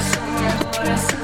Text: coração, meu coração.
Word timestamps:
coração, 0.00 0.22
meu 0.24 0.66
coração. 0.72 1.19